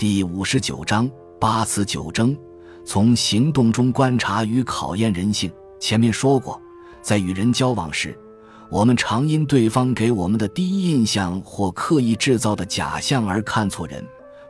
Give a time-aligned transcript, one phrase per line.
[0.00, 2.34] 第五十九章八次九征，
[2.86, 5.52] 从行动中观察与考验人性。
[5.78, 6.58] 前面说过，
[7.02, 8.18] 在与人交往时，
[8.70, 14.02] 我们常因对方给我们的第一印象或刻意制造的假象而看错人。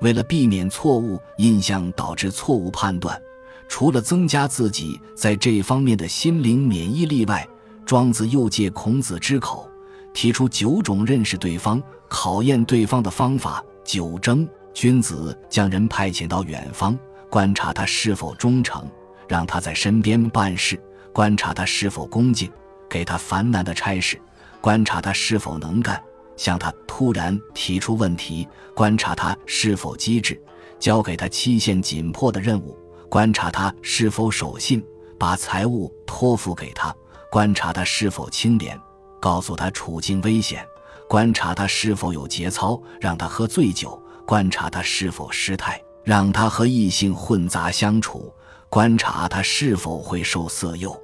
[0.02, 3.20] 为了避免错误印象导致错误判断，
[3.66, 7.44] 除了增加自己在这方面的心灵免疫力外，
[7.84, 9.68] 庄子又借孔子之口，
[10.14, 13.60] 提出九种认识对方、考验对方的方法。
[13.82, 16.98] 九征，君子将人派遣到远方，
[17.28, 18.88] 观察他是否忠诚，
[19.28, 20.76] 让他在身边办事；
[21.12, 22.50] 观察他是否恭敬，
[22.88, 24.16] 给他繁难的差事；
[24.60, 26.00] 观察他是否能干。
[26.36, 30.40] 向他突然提出问题，观察他是否机智，
[30.78, 32.74] 交给他期限紧迫的任务，
[33.10, 34.82] 观察他是否守信，
[35.18, 36.94] 把财物托付给他，
[37.30, 38.80] 观察他是否清廉，
[39.20, 40.64] 告诉他处境危险，
[41.06, 48.32] 观察他是否有节操，让他喝醉酒，观察他是否失态，让他和异性混杂相处，
[48.68, 50.96] 观察他是否会受色诱。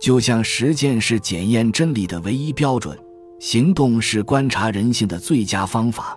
[0.00, 2.96] 就像实践是检验真理的唯一标准。
[3.40, 6.16] 行动是观察人性的最佳方法，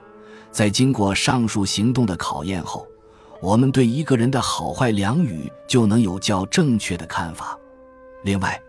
[0.51, 2.87] 在经过上述行动的考验后，
[3.41, 7.57] 我们对一个人的好坏良语就能有较正确的看法。
[8.23, 8.61] 另外，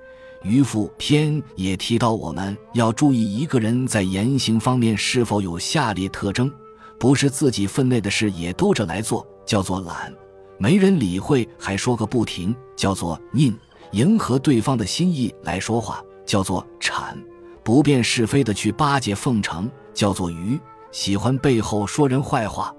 [0.43, 6.51] 渔父篇也提到，我们要注意一个人在言行方面是否有下列特征：
[6.99, 10.13] 不是自己分内的事也兜着来做，叫做懒；
[10.59, 13.53] 没人理会还说个不停，叫做宁；
[13.93, 17.15] 迎合对方的心意来说话，叫做谄。
[17.63, 20.59] 不辨是非的去巴结奉承，叫做愚；
[20.93, 22.75] 喜欢背后说人坏话，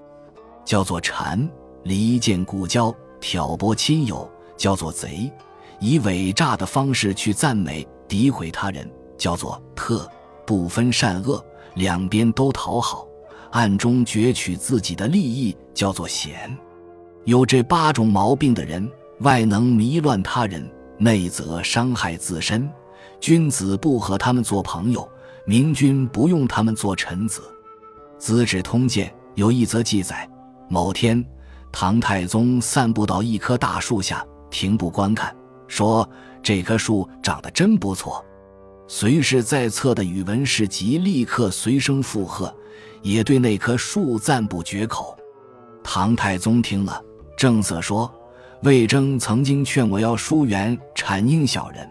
[0.64, 1.48] 叫做谄；
[1.84, 5.30] 离间故交，挑拨亲友，叫做贼；
[5.78, 10.08] 以伪诈的方式去赞美、诋毁他人，叫做特；
[10.46, 13.06] 不分善恶，两边都讨好，
[13.50, 16.56] 暗中攫取自己的利益，叫做险。
[17.24, 18.90] 有这八种毛病的人，
[19.20, 22.68] 外能迷乱他人，内则伤害自身。
[23.20, 25.06] 君子不和他们做朋友，
[25.44, 27.40] 明君不用他们做臣子。
[28.18, 30.28] 《资治通鉴》有一则记载：
[30.68, 31.24] 某天，
[31.72, 35.34] 唐太宗散步到一棵大树下，停步观看，
[35.66, 36.08] 说
[36.42, 38.24] ：“这棵树长得真不错。”
[38.86, 42.54] 随侍在侧的宇文士及立刻随声附和，
[43.02, 45.16] 也对那棵树赞不绝口。
[45.82, 47.02] 唐太宗听了，
[47.36, 48.12] 正色说
[48.62, 51.88] ：“魏征曾经劝我要疏远谄佞小人。”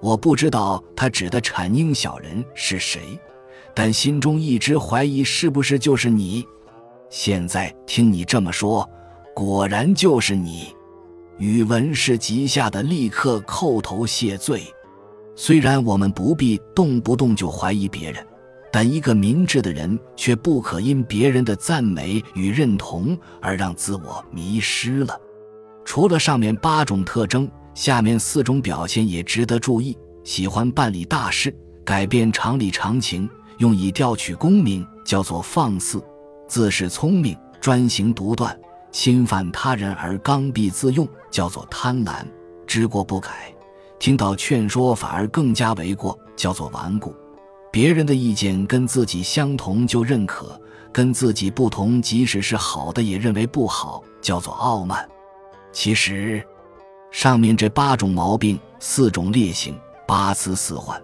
[0.00, 3.18] 我不知道他指的谄佞小人是谁，
[3.74, 6.46] 但心中一直怀疑是不是就是你。
[7.08, 8.88] 现在听你这么说，
[9.34, 10.74] 果然就是你。
[11.38, 14.62] 宇文氏急吓得立刻叩头谢罪。
[15.34, 18.26] 虽然我们不必动不动就怀疑别人，
[18.76, 25.18] 但一个明智的人却不可因别人的赞美与认同而让自我迷失了。
[25.82, 27.50] 除了上面八种特征。
[27.74, 31.54] 下面四种表现也值得注意：喜欢办理大事，
[31.84, 33.28] 改变常理常情，
[33.58, 35.98] 用以调取功名，叫做放肆；
[36.46, 38.58] 自恃聪明，专行独断，
[38.90, 42.24] 侵犯他人而刚愎自用，叫做贪婪；
[42.66, 43.54] 知过不改，
[43.98, 47.10] 听到劝说反而更加为过，叫做顽固；
[47.76, 50.58] 别人的意见跟自己相同就认可，
[50.90, 55.06] 跟自己不同即使是好的也认为不好，叫做傲慢。
[55.72, 56.42] 其实。
[57.10, 60.98] 上面这八种毛病、四种劣行、八次四患，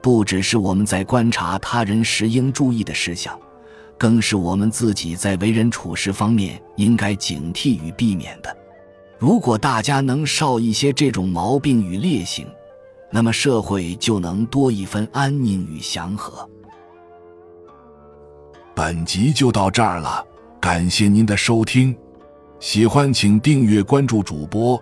[0.00, 3.38] 不只是我们在观察他人时应注意的事项，
[3.98, 8.56] 更是我们自己在为人处事方面应该警惕与避免的。
[9.18, 12.46] 如果大家能少一些这种毛病与劣行，
[13.10, 16.48] 那么社会就能多一分安宁与祥和。
[18.74, 20.24] 本集就到这儿了，
[20.60, 21.96] 感谢您的收听，
[22.60, 24.80] 喜欢请订阅关注主播。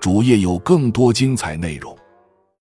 [0.00, 1.96] 主页有更多精彩内容。